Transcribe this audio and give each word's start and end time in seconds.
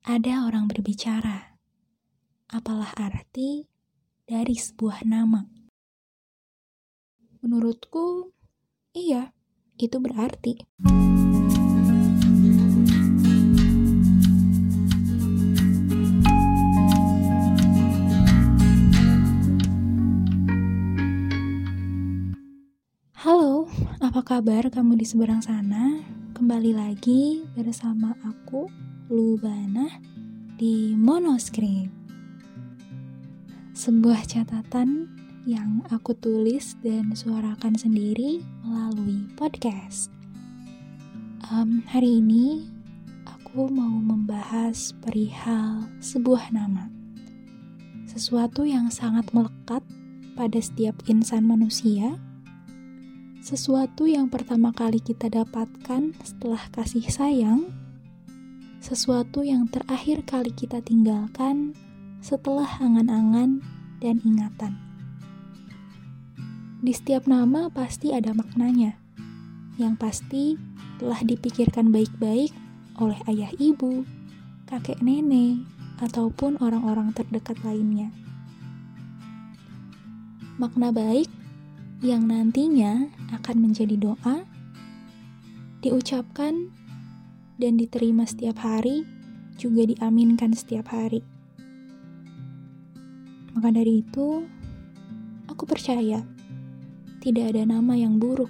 Ada 0.00 0.48
orang 0.48 0.64
berbicara. 0.64 1.60
Apalah 2.48 2.88
arti 2.96 3.68
dari 4.24 4.56
sebuah 4.56 5.04
nama? 5.04 5.44
Menurutku, 7.44 8.32
iya, 8.96 9.36
itu 9.76 10.00
berarti. 10.00 10.64
Halo, 23.20 23.68
apa 24.00 24.24
kabar 24.24 24.64
kamu 24.72 24.96
di 24.96 25.04
seberang 25.04 25.44
sana? 25.44 26.00
Kembali 26.32 26.72
lagi 26.72 27.44
bersama 27.52 28.16
aku, 28.24 28.64
Lubana, 29.10 29.90
di 30.54 30.94
Monoscript. 30.94 31.90
Sebuah 33.74 34.22
catatan 34.22 35.10
yang 35.42 35.82
aku 35.90 36.14
tulis 36.14 36.78
dan 36.78 37.10
suarakan 37.18 37.74
sendiri 37.74 38.38
melalui 38.62 39.26
podcast. 39.34 40.14
Um, 41.50 41.82
hari 41.90 42.22
ini 42.22 42.70
aku 43.26 43.66
mau 43.66 43.98
membahas 43.98 44.94
perihal 45.02 45.90
sebuah 45.98 46.54
nama. 46.54 46.86
Sesuatu 48.06 48.62
yang 48.62 48.94
sangat 48.94 49.26
melekat 49.34 49.82
pada 50.38 50.62
setiap 50.62 50.94
insan 51.10 51.50
manusia 51.50 52.14
sesuatu 53.40 54.04
yang 54.04 54.28
pertama 54.30 54.68
kali 54.70 55.00
kita 55.00 55.32
dapatkan 55.32 56.12
setelah 56.20 56.60
kasih 56.76 57.08
sayang, 57.08 57.72
sesuatu 58.80 59.44
yang 59.44 59.68
terakhir 59.68 60.24
kali 60.24 60.56
kita 60.56 60.80
tinggalkan 60.80 61.76
setelah 62.24 62.80
angan-angan 62.80 63.60
dan 64.00 64.16
ingatan. 64.24 64.80
Di 66.80 66.96
setiap 66.96 67.28
nama 67.28 67.68
pasti 67.68 68.16
ada 68.16 68.32
maknanya, 68.32 68.96
yang 69.76 70.00
pasti 70.00 70.56
telah 70.96 71.20
dipikirkan 71.20 71.92
baik-baik 71.92 72.56
oleh 72.96 73.20
ayah 73.28 73.52
ibu, 73.60 74.08
kakek 74.64 75.04
nenek, 75.04 75.60
ataupun 76.00 76.56
orang-orang 76.64 77.12
terdekat 77.12 77.60
lainnya. 77.60 78.08
Makna 80.56 80.88
baik 80.88 81.28
yang 82.00 82.24
nantinya 82.24 83.12
akan 83.28 83.60
menjadi 83.60 84.00
doa, 84.00 84.48
diucapkan 85.84 86.72
dan 87.60 87.76
diterima 87.76 88.24
setiap 88.24 88.64
hari, 88.64 89.04
juga 89.60 89.84
diaminkan 89.84 90.56
setiap 90.56 90.88
hari. 90.88 91.20
Maka 93.52 93.68
dari 93.68 94.00
itu, 94.00 94.48
aku 95.44 95.68
percaya 95.68 96.24
tidak 97.20 97.52
ada 97.52 97.68
nama 97.68 97.92
yang 97.92 98.16
buruk. 98.16 98.48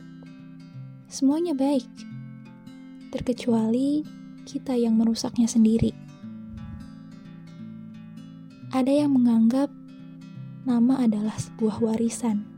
Semuanya 1.10 1.58
baik, 1.58 1.90
terkecuali 3.10 4.06
kita 4.46 4.78
yang 4.78 4.94
merusaknya 4.94 5.50
sendiri. 5.50 5.90
Ada 8.70 9.02
yang 9.02 9.10
menganggap 9.18 9.66
nama 10.62 11.02
adalah 11.02 11.34
sebuah 11.34 11.82
warisan 11.82 12.50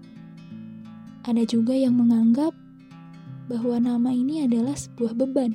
ada 1.22 1.46
juga 1.46 1.70
yang 1.70 1.94
menganggap 1.94 2.50
bahwa 3.46 3.78
nama 3.78 4.10
ini 4.10 4.42
adalah 4.42 4.74
sebuah 4.74 5.14
beban. 5.14 5.54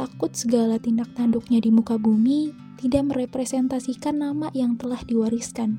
Takut 0.00 0.32
segala 0.32 0.80
tindak 0.80 1.12
tanduknya 1.12 1.60
di 1.60 1.68
muka 1.68 2.00
bumi 2.00 2.56
tidak 2.80 3.12
merepresentasikan 3.12 4.16
nama 4.16 4.48
yang 4.56 4.80
telah 4.80 4.96
diwariskan. 5.04 5.76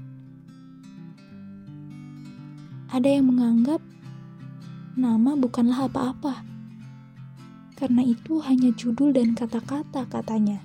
Ada 2.94 3.18
yang 3.18 3.34
menganggap 3.34 3.82
nama 4.94 5.34
bukanlah 5.34 5.90
apa-apa, 5.90 6.46
karena 7.74 8.06
itu 8.06 8.38
hanya 8.46 8.70
judul 8.78 9.10
dan 9.10 9.34
kata-kata 9.34 10.06
katanya. 10.06 10.62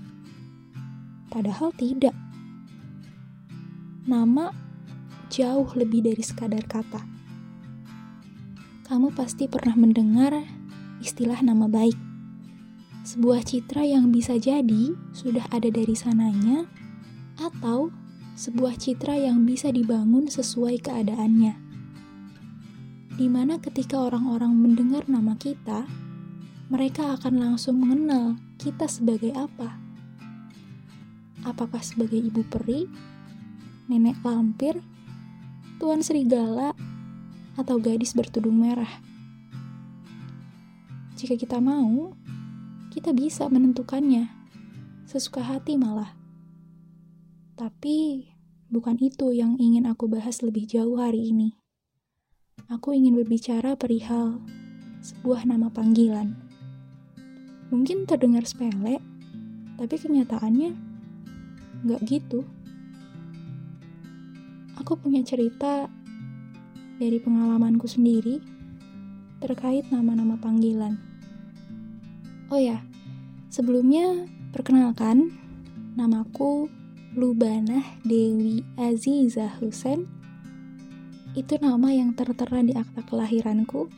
Padahal 1.32 1.72
tidak. 1.80 2.12
Nama 4.04 4.52
jauh 5.32 5.72
lebih 5.72 6.04
dari 6.04 6.20
sekadar 6.20 6.60
kata 6.68 7.16
kamu 8.86 9.10
pasti 9.18 9.50
pernah 9.50 9.74
mendengar 9.74 10.46
istilah 11.02 11.42
nama 11.42 11.66
baik. 11.66 12.05
Sebuah 13.06 13.46
citra 13.46 13.86
yang 13.86 14.10
bisa 14.10 14.34
jadi 14.34 14.90
sudah 15.14 15.46
ada 15.54 15.70
dari 15.70 15.94
sananya, 15.94 16.66
atau 17.38 17.94
sebuah 18.34 18.74
citra 18.82 19.14
yang 19.14 19.46
bisa 19.46 19.70
dibangun 19.70 20.26
sesuai 20.26 20.82
keadaannya. 20.82 21.54
Di 23.14 23.30
mana 23.30 23.62
ketika 23.62 24.02
orang-orang 24.02 24.58
mendengar 24.58 25.06
nama 25.06 25.38
kita, 25.38 25.86
mereka 26.66 27.14
akan 27.14 27.38
langsung 27.38 27.78
mengenal 27.78 28.42
kita 28.58 28.90
sebagai 28.90 29.30
apa. 29.38 29.78
Apakah 31.46 31.86
sebagai 31.86 32.18
ibu 32.18 32.42
peri, 32.42 32.90
nenek 33.86 34.18
lampir, 34.26 34.82
tuan 35.78 36.02
serigala, 36.02 36.74
atau 37.54 37.78
gadis 37.78 38.18
bertudung 38.18 38.58
merah. 38.58 38.90
Jika 41.14 41.38
kita 41.38 41.62
mau, 41.62 42.12
kita 42.96 43.12
bisa 43.12 43.44
menentukannya, 43.52 44.32
sesuka 45.04 45.44
hati 45.44 45.76
malah. 45.76 46.16
Tapi 47.52 48.24
bukan 48.72 48.96
itu 49.04 49.36
yang 49.36 49.60
ingin 49.60 49.84
aku 49.84 50.08
bahas 50.08 50.40
lebih 50.40 50.64
jauh 50.64 50.96
hari 50.96 51.28
ini. 51.28 51.52
Aku 52.72 52.96
ingin 52.96 53.12
berbicara 53.12 53.76
perihal 53.76 54.40
sebuah 55.04 55.44
nama 55.44 55.68
panggilan. 55.68 56.40
Mungkin 57.68 58.08
terdengar 58.08 58.48
sepele, 58.48 58.96
tapi 59.76 59.94
kenyataannya 60.00 60.72
nggak 61.84 62.00
gitu. 62.08 62.48
Aku 64.80 64.96
punya 64.96 65.20
cerita 65.20 65.92
dari 66.96 67.20
pengalamanku 67.20 67.84
sendiri 67.84 68.40
terkait 69.44 69.84
nama-nama 69.92 70.40
panggilan. 70.40 71.05
Oh 72.46 72.62
ya, 72.62 72.78
sebelumnya 73.50 74.22
perkenalkan, 74.54 75.34
namaku 75.98 76.70
Lubanah 77.18 77.82
Dewi 78.06 78.62
Aziza 78.78 79.50
Husen. 79.58 80.06
Itu 81.34 81.58
nama 81.58 81.90
yang 81.90 82.14
tertera 82.14 82.62
di 82.62 82.70
akta 82.70 83.02
kelahiranku. 83.02 83.90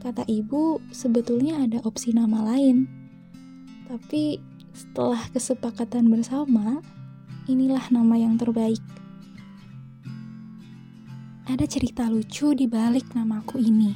Kata 0.00 0.24
ibu, 0.24 0.80
sebetulnya 0.88 1.60
ada 1.60 1.84
opsi 1.84 2.16
nama 2.16 2.40
lain. 2.54 2.88
Tapi 3.84 4.40
setelah 4.72 5.20
kesepakatan 5.36 6.08
bersama, 6.08 6.80
inilah 7.44 7.92
nama 7.92 8.16
yang 8.16 8.40
terbaik. 8.40 8.80
Ada 11.44 11.68
cerita 11.68 12.08
lucu 12.08 12.56
di 12.56 12.64
balik 12.64 13.12
namaku 13.12 13.60
ini. 13.60 13.92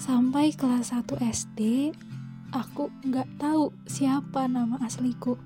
Sampai 0.00 0.56
kelas 0.56 0.96
1 0.96 1.20
SD, 1.20 1.92
aku 2.50 2.90
nggak 3.06 3.38
tahu 3.38 3.70
siapa 3.86 4.46
nama 4.50 4.78
asliku. 4.82 5.38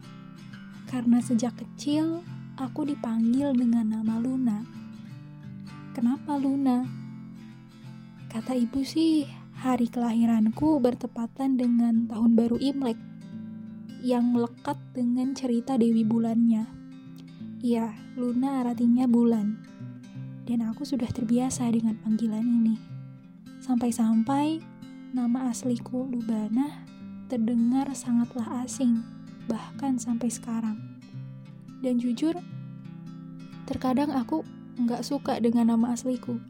Karena 0.89 1.21
sejak 1.21 1.57
kecil, 1.57 2.25
aku 2.57 2.89
dipanggil 2.89 3.53
dengan 3.57 4.01
nama 4.01 4.21
Luna. 4.21 4.65
Kenapa 5.93 6.37
Luna? 6.37 6.85
Kata 8.29 8.57
ibu 8.57 8.83
sih, 8.83 9.29
hari 9.61 9.87
kelahiranku 9.89 10.83
bertepatan 10.83 11.57
dengan 11.57 12.11
tahun 12.11 12.35
baru 12.35 12.59
Imlek 12.59 12.99
yang 14.05 14.35
melekat 14.35 14.77
dengan 14.93 15.33
cerita 15.33 15.79
Dewi 15.81 16.03
Bulannya. 16.05 16.67
Iya, 17.65 17.97
Luna 18.21 18.61
artinya 18.61 19.09
bulan 19.09 19.57
dan 20.45 20.61
aku 20.69 20.85
sudah 20.85 21.09
terbiasa 21.09 21.65
dengan 21.73 21.97
panggilan 22.05 22.45
ini. 22.45 22.77
Sampai-sampai 23.65 24.61
nama 25.17 25.49
asliku 25.49 26.05
Lubana 26.05 26.84
terdengar 27.27 27.91
sangatlah 27.97 28.65
asing, 28.65 29.01
bahkan 29.49 29.97
sampai 30.01 30.29
sekarang. 30.29 30.81
Dan 31.81 32.01
jujur, 32.01 32.37
terkadang 33.69 34.13
aku 34.13 34.45
nggak 34.81 35.05
suka 35.07 35.39
dengan 35.39 35.73
nama 35.77 35.95
asliku, 35.95 36.41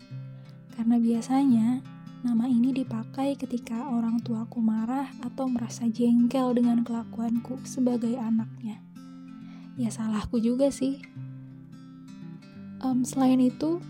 karena 0.79 0.97
biasanya 0.97 1.85
nama 2.25 2.49
ini 2.49 2.73
dipakai 2.73 3.37
ketika 3.37 3.91
orang 3.93 4.23
tuaku 4.25 4.63
marah 4.65 5.13
atau 5.21 5.51
merasa 5.51 5.85
jengkel 5.91 6.57
dengan 6.57 6.81
kelakuanku 6.83 7.61
sebagai 7.69 8.17
anaknya. 8.17 8.81
Ya 9.75 9.91
salahku 9.91 10.39
juga 10.39 10.71
sih, 10.71 11.03
Um, 12.85 13.01
selain 13.01 13.41
itu, 13.41 13.81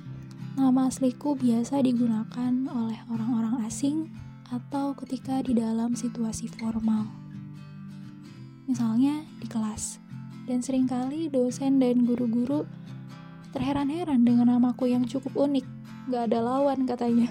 nama 0.54 0.86
asliku 0.86 1.34
biasa 1.34 1.82
digunakan 1.82 2.54
oleh 2.70 3.02
orang-orang 3.10 3.66
asing 3.66 4.06
atau 4.52 4.92
ketika 4.98 5.40
di 5.40 5.56
dalam 5.56 5.96
situasi 5.96 6.50
formal. 6.50 7.08
misalnya 8.64 9.28
di 9.40 9.46
kelas. 9.48 10.00
Dan 10.44 10.64
sering 10.64 10.88
kali 10.88 11.28
dosen 11.28 11.80
dan 11.80 12.04
guru-guru 12.04 12.64
terheran-heran 13.52 14.24
dengan 14.24 14.52
namaku 14.52 14.92
yang 14.92 15.04
cukup 15.04 15.36
unik, 15.36 15.64
gak 16.12 16.32
ada 16.32 16.40
lawan 16.40 16.84
katanya. 16.88 17.28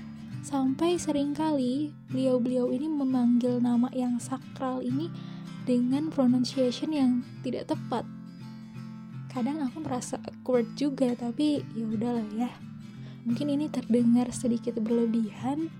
Sampai 0.48 1.00
sering 1.00 1.32
kali 1.32 1.92
beliau-beliau 2.12 2.68
ini 2.72 2.88
memanggil 2.88 3.60
nama 3.64 3.88
yang 3.96 4.20
sakral 4.20 4.84
ini 4.84 5.08
dengan 5.64 6.12
pronunciation 6.12 6.92
yang 6.92 7.10
tidak 7.40 7.72
tepat. 7.72 8.04
Kadang 9.32 9.64
aku 9.64 9.82
merasa 9.82 10.20
awkward 10.22 10.68
juga, 10.78 11.16
tapi 11.16 11.64
ya 11.74 11.84
udahlah 11.88 12.28
ya. 12.36 12.52
Mungkin 13.24 13.50
ini 13.50 13.66
terdengar 13.72 14.30
sedikit 14.30 14.76
berlebihan, 14.78 15.72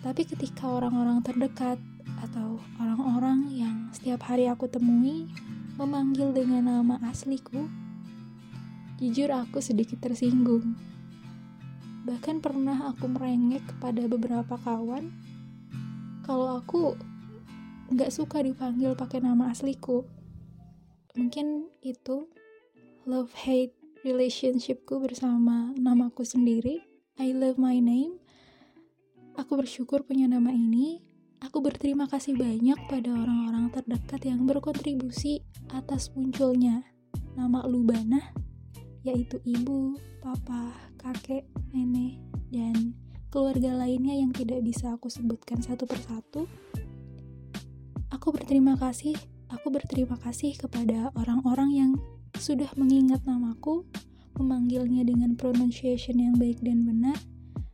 tapi 0.00 0.24
ketika 0.24 0.64
orang-orang 0.64 1.20
terdekat 1.20 1.76
atau 2.24 2.56
orang-orang 2.80 3.52
yang 3.52 3.76
setiap 3.92 4.24
hari 4.24 4.48
aku 4.48 4.64
temui 4.64 5.28
memanggil 5.76 6.32
dengan 6.32 6.72
nama 6.72 6.96
asliku, 7.08 7.68
jujur 8.96 9.28
aku 9.32 9.60
sedikit 9.60 10.00
tersinggung. 10.00 10.76
Bahkan 12.08 12.40
pernah 12.40 12.92
aku 12.92 13.12
merengek 13.12 13.64
kepada 13.76 14.08
beberapa 14.08 14.56
kawan 14.56 15.12
kalau 16.24 16.60
aku 16.60 16.96
nggak 17.92 18.12
suka 18.14 18.40
dipanggil 18.40 18.96
pakai 18.96 19.20
nama 19.20 19.52
asliku. 19.52 20.08
Mungkin 21.12 21.68
itu 21.84 22.24
love-hate 23.04 23.76
relationshipku 24.00 24.96
bersama 25.02 25.76
namaku 25.76 26.24
sendiri. 26.24 26.86
I 27.20 27.36
love 27.36 27.60
my 27.60 27.76
name. 27.82 28.16
Aku 29.40 29.56
bersyukur 29.56 30.04
punya 30.04 30.28
nama 30.28 30.52
ini 30.52 31.00
Aku 31.40 31.64
berterima 31.64 32.04
kasih 32.04 32.36
banyak 32.36 32.76
pada 32.84 33.16
orang-orang 33.16 33.72
terdekat 33.72 34.28
yang 34.28 34.44
berkontribusi 34.44 35.40
atas 35.72 36.12
munculnya 36.12 36.84
nama 37.32 37.64
Lubana, 37.64 38.20
yaitu 39.08 39.40
ibu, 39.48 39.96
papa, 40.20 40.68
kakek, 41.00 41.48
nenek, 41.72 42.20
dan 42.52 42.92
keluarga 43.32 43.72
lainnya 43.72 44.20
yang 44.20 44.36
tidak 44.36 44.60
bisa 44.60 44.92
aku 44.92 45.08
sebutkan 45.08 45.64
satu 45.64 45.88
persatu. 45.88 46.44
Aku 48.12 48.36
berterima 48.36 48.76
kasih, 48.76 49.16
aku 49.48 49.72
berterima 49.72 50.20
kasih 50.20 50.52
kepada 50.60 51.08
orang-orang 51.16 51.70
yang 51.72 51.92
sudah 52.36 52.68
mengingat 52.76 53.24
namaku, 53.24 53.88
memanggilnya 54.36 55.08
dengan 55.08 55.40
pronunciation 55.40 56.20
yang 56.20 56.36
baik 56.36 56.60
dan 56.60 56.84
benar, 56.84 57.16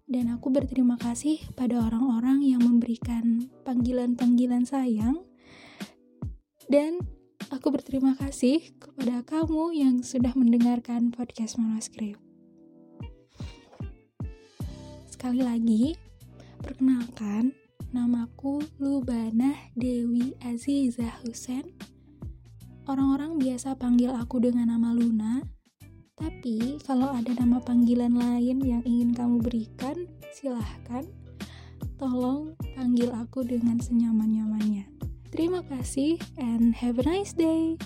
dan 0.07 0.31
aku 0.31 0.55
berterima 0.55 0.95
kasih 0.95 1.43
pada 1.59 1.83
orang-orang 1.83 2.39
yang 2.47 2.63
memberikan 2.63 3.51
panggilan-panggilan 3.67 4.63
sayang. 4.63 5.19
Dan 6.71 7.03
aku 7.51 7.75
berterima 7.75 8.15
kasih 8.15 8.75
kepada 8.79 9.27
kamu 9.27 9.75
yang 9.75 9.95
sudah 10.07 10.31
mendengarkan 10.39 11.11
podcast 11.11 11.59
manuskrip. 11.59 12.19
Sekali 15.11 15.43
lagi, 15.43 15.99
perkenalkan, 16.63 17.51
namaku 17.91 18.63
Lubana 18.79 19.59
Dewi 19.75 20.39
Aziza 20.39 21.11
Husen. 21.23 21.67
Orang-orang 22.87 23.43
biasa 23.43 23.75
panggil 23.75 24.15
aku 24.15 24.39
dengan 24.39 24.71
nama 24.71 24.95
Luna, 24.95 25.43
tapi 26.17 26.81
kalau 26.81 27.13
ada 27.13 27.29
nama 27.37 27.61
panggilan 27.61 28.17
lain 28.17 28.65
yang 28.65 28.81
ingin 28.89 29.13
kamu 29.13 29.37
berikan, 29.45 30.09
silahkan. 30.33 31.05
Tolong 32.01 32.57
panggil 32.77 33.13
aku 33.13 33.45
dengan 33.45 33.77
senyaman-nyamannya. 33.77 34.89
Terima 35.29 35.61
kasih 35.69 36.17
and 36.41 36.73
have 36.77 36.97
a 36.97 37.05
nice 37.05 37.37
day. 37.37 37.77